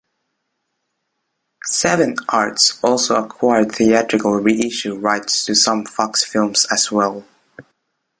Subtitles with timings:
[1.65, 7.23] Seven Arts also acquired theatrical reissue rights to some Fox films as well.